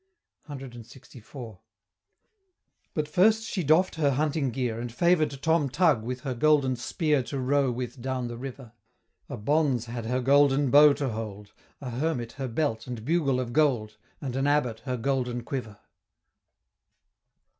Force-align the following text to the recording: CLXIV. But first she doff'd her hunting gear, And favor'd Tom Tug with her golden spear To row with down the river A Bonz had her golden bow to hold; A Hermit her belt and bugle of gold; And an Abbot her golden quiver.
CLXIV. 0.49 1.59
But 2.95 3.07
first 3.07 3.43
she 3.43 3.63
doff'd 3.63 3.93
her 3.97 4.09
hunting 4.09 4.49
gear, 4.49 4.79
And 4.79 4.91
favor'd 4.91 5.39
Tom 5.43 5.69
Tug 5.69 6.01
with 6.01 6.21
her 6.21 6.33
golden 6.33 6.75
spear 6.75 7.21
To 7.21 7.37
row 7.39 7.69
with 7.71 8.01
down 8.01 8.27
the 8.27 8.35
river 8.35 8.71
A 9.29 9.37
Bonz 9.37 9.85
had 9.85 10.07
her 10.07 10.19
golden 10.19 10.71
bow 10.71 10.93
to 10.93 11.09
hold; 11.09 11.53
A 11.81 11.91
Hermit 11.91 12.31
her 12.31 12.47
belt 12.47 12.87
and 12.87 13.05
bugle 13.05 13.39
of 13.39 13.53
gold; 13.53 13.97
And 14.19 14.35
an 14.35 14.47
Abbot 14.47 14.79
her 14.85 14.97
golden 14.97 15.43
quiver. 15.43 15.77